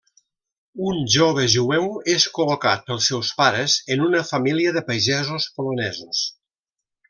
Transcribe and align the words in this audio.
Un 0.91 0.95
jove 1.15 1.43
jueu 1.55 1.85
és 2.13 2.25
col·locat 2.39 2.83
pels 2.89 3.11
seus 3.11 3.31
pares 3.43 3.77
en 3.97 4.03
una 4.09 4.23
família 4.33 4.75
de 4.81 4.87
pagesos 4.91 5.49
polonesos. 5.61 6.27